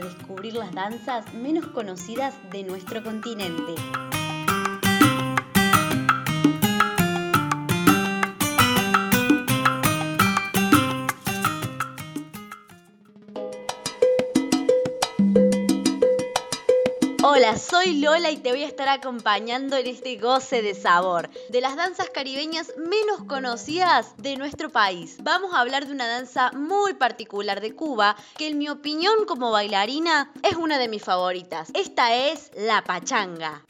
[0.00, 3.74] descubrir las danzas menos conocidas de nuestro continente.
[17.36, 21.60] Hola, soy Lola y te voy a estar acompañando en este goce de sabor de
[21.60, 25.18] las danzas caribeñas menos conocidas de nuestro país.
[25.20, 29.50] Vamos a hablar de una danza muy particular de Cuba que en mi opinión como
[29.50, 31.68] bailarina es una de mis favoritas.
[31.74, 33.62] Esta es la pachanga.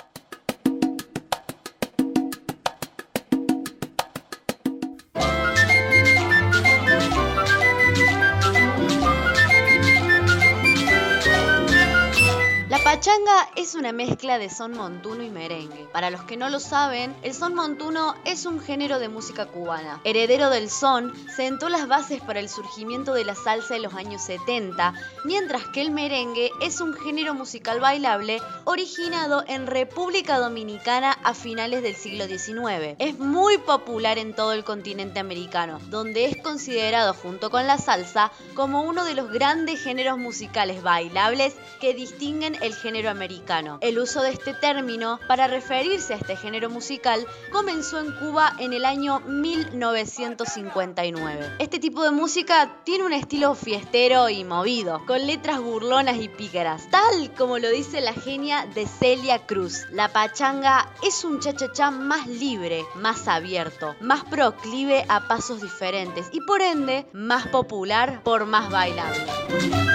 [12.86, 15.88] Pachanga es una mezcla de son montuno y merengue.
[15.92, 20.00] Para los que no lo saben, el son montuno es un género de música cubana.
[20.04, 24.22] Heredero del son, sentó las bases para el surgimiento de la salsa en los años
[24.22, 31.34] 70, mientras que el merengue es un género musical bailable originado en República Dominicana a
[31.34, 32.94] finales del siglo XIX.
[33.00, 38.30] Es muy popular en todo el continente americano, donde es considerado junto con la salsa
[38.54, 43.78] como uno de los grandes géneros musicales bailables que distinguen el género americano.
[43.80, 48.72] El uso de este término para referirse a este género musical comenzó en Cuba en
[48.72, 51.56] el año 1959.
[51.58, 56.88] Este tipo de música tiene un estilo fiestero y movido, con letras burlonas y pícaras,
[56.90, 59.86] tal como lo dice la genia de Celia Cruz.
[59.90, 66.40] La pachanga es un cha-cha-cha más libre, más abierto, más proclive a pasos diferentes y
[66.40, 69.85] por ende más popular por más bailable.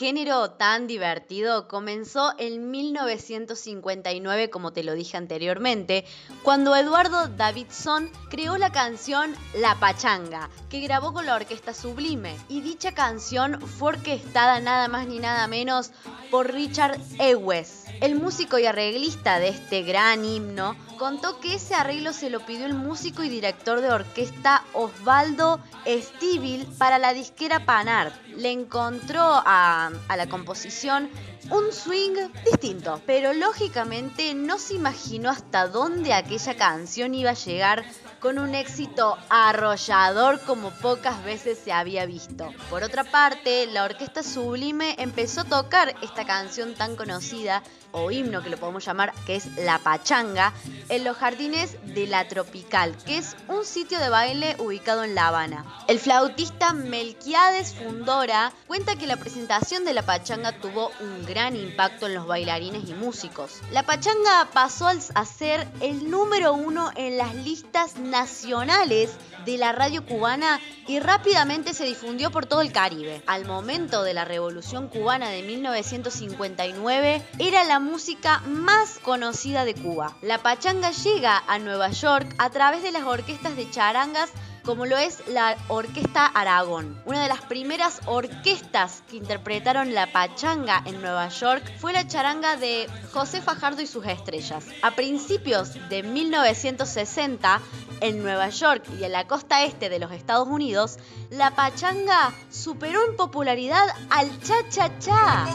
[0.00, 6.06] Género tan divertido comenzó en 1959, como te lo dije anteriormente,
[6.42, 12.34] cuando Eduardo Davidson creó la canción La Pachanga, que grabó con la Orquesta Sublime.
[12.48, 15.90] Y dicha canción fue orquestada nada más ni nada menos
[16.30, 17.79] por Richard Ewes.
[18.00, 22.66] El músico y arreglista de este gran himno contó que ese arreglo se lo pidió
[22.66, 28.14] el músico y director de orquesta Osvaldo Estíbil para la disquera Panart.
[28.36, 31.10] Le encontró a la composición
[31.48, 37.84] un swing distinto, pero lógicamente no se imaginó hasta dónde aquella canción iba a llegar
[38.20, 42.50] con un éxito arrollador como pocas veces se había visto.
[42.68, 47.62] Por otra parte, la Orquesta Sublime empezó a tocar esta canción tan conocida,
[47.92, 50.52] o himno que lo podemos llamar, que es La Pachanga,
[50.88, 55.28] en los jardines de La Tropical, que es un sitio de baile ubicado en La
[55.28, 55.64] Habana.
[55.88, 62.06] El flautista Melquiades Fundora cuenta que la presentación de La Pachanga tuvo un gran impacto
[62.06, 63.60] en los bailarines y músicos.
[63.72, 69.10] La Pachanga pasó a ser el número uno en las listas nacionales
[69.44, 73.22] de la radio cubana y rápidamente se difundió por todo el Caribe.
[73.26, 80.16] Al momento de la Revolución Cubana de 1959, era la música más conocida de Cuba.
[80.22, 84.30] La pachanga llega a Nueva York a través de las orquestas de charangas
[84.64, 87.00] como lo es la Orquesta Aragón.
[87.04, 92.56] Una de las primeras orquestas que interpretaron la pachanga en Nueva York fue la charanga
[92.56, 94.66] de José Fajardo y sus estrellas.
[94.82, 97.60] A principios de 1960,
[98.00, 100.98] en Nueva York y en la costa este de los Estados Unidos,
[101.30, 105.46] la pachanga superó en popularidad al cha-cha-cha.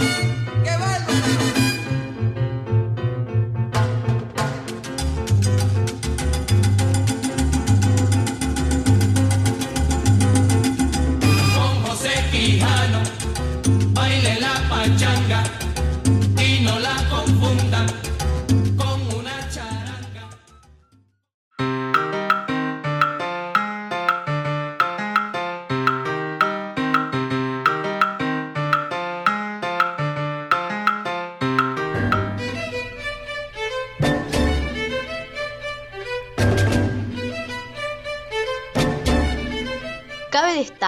[0.00, 0.29] Thank you.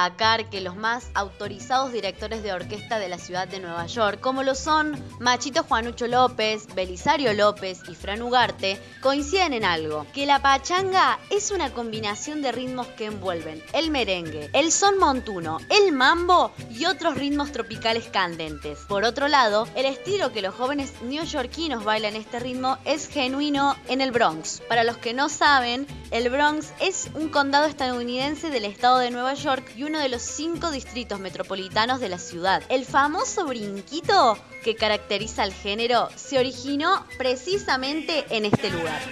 [0.03, 4.43] Destacar que los más autorizados directores de orquesta de la ciudad de Nueva York, como
[4.43, 10.43] lo son Machito Juanucho López, Belisario López y Fran Ugarte, coinciden en algo, que la
[10.43, 16.51] pachanga es una combinación de ritmos que envuelven el merengue, el son montuno, el mambo
[16.69, 18.81] y otros ritmos tropicales candentes.
[18.89, 24.01] Por otro lado, el estilo que los jóvenes neoyorquinos bailan este ritmo es genuino en
[24.01, 24.63] el Bronx.
[24.69, 29.35] Para los que no saben, el Bronx es un condado estadounidense del estado de Nueva
[29.35, 32.63] York y uno de los cinco distritos metropolitanos de la ciudad.
[32.71, 39.03] El famoso brinquito que caracteriza al género se originó precisamente en este lugar.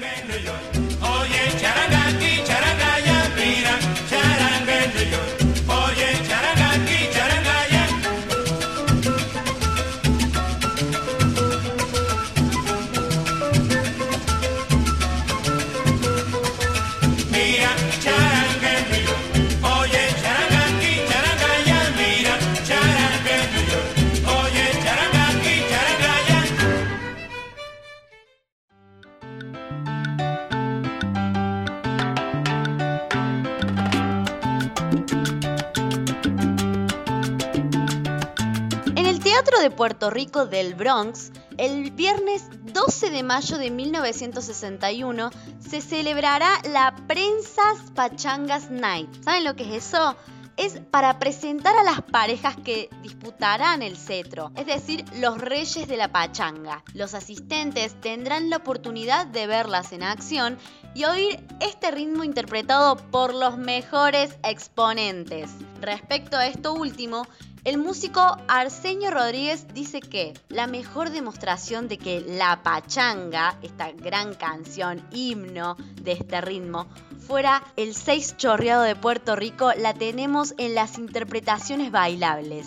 [39.51, 46.51] Teatro de Puerto Rico del Bronx, el viernes 12 de mayo de 1961 se celebrará
[46.73, 49.09] la Prensas Pachangas Night.
[49.25, 50.15] ¿Saben lo que es eso?
[50.57, 55.97] es para presentar a las parejas que disputarán el cetro, es decir, los reyes de
[55.97, 56.85] la pachanga.
[56.93, 60.59] Los asistentes tendrán la oportunidad de verlas en acción
[60.95, 65.51] y oír este ritmo interpretado por los mejores exponentes.
[65.81, 67.27] Respecto a esto último,
[67.65, 74.35] el músico Arsenio Rodríguez dice que la mejor demostración de que la pachanga, esta gran
[74.35, 76.87] canción, himno de este ritmo,
[77.27, 82.67] fuera el seis chorreado de Puerto Rico, la tenemos en las interpretaciones bailables.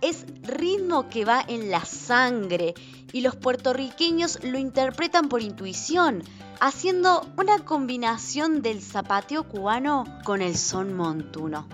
[0.00, 2.74] Es ritmo que va en la sangre
[3.12, 6.22] y los puertorriqueños lo interpretan por intuición,
[6.60, 11.66] haciendo una combinación del zapateo cubano con el son montuno.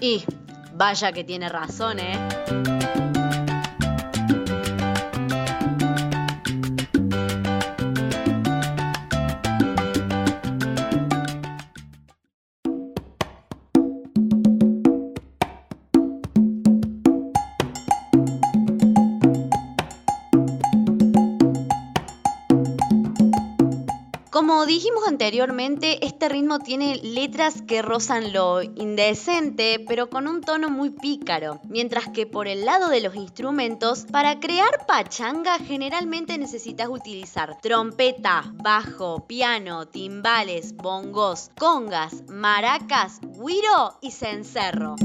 [0.00, 0.24] Y
[0.80, 2.18] Vaya que tiene razón, ¿eh?
[24.40, 30.70] Como dijimos anteriormente, este ritmo tiene letras que rozan lo indecente, pero con un tono
[30.70, 36.88] muy pícaro, mientras que por el lado de los instrumentos, para crear pachanga generalmente necesitas
[36.88, 44.96] utilizar trompeta, bajo, piano, timbales, bongos, congas, maracas, guiro y cencerro.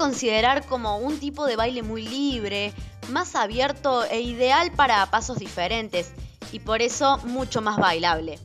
[0.00, 2.72] Considerar como un tipo de baile muy libre,
[3.10, 6.12] más abierto e ideal para pasos diferentes
[6.52, 8.38] y por eso mucho más bailable.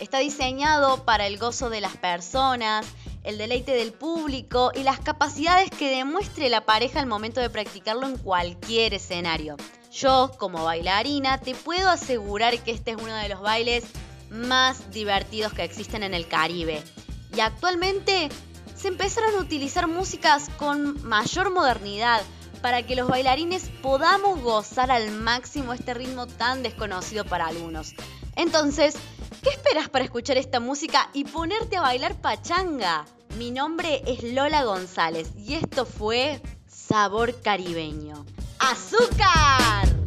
[0.00, 2.86] Está diseñado para el gozo de las personas,
[3.24, 8.06] el deleite del público y las capacidades que demuestre la pareja al momento de practicarlo
[8.06, 9.56] en cualquier escenario.
[9.90, 13.84] Yo, como bailarina, te puedo asegurar que este es uno de los bailes
[14.30, 16.82] más divertidos que existen en el Caribe.
[17.34, 18.28] Y actualmente
[18.78, 22.22] se empezaron a utilizar músicas con mayor modernidad
[22.62, 27.94] para que los bailarines podamos gozar al máximo este ritmo tan desconocido para algunos.
[28.36, 28.94] Entonces,
[29.42, 33.04] ¿qué esperas para escuchar esta música y ponerte a bailar pachanga?
[33.36, 38.24] Mi nombre es Lola González y esto fue Sabor Caribeño.
[38.58, 39.97] ¡Azúcar!